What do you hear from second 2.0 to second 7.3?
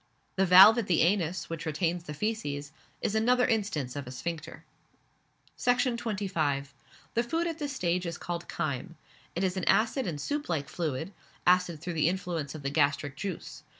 the faeces, is another instance of a sphincter. Section 25. The